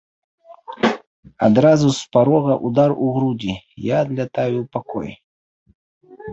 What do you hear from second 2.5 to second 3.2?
ўдар у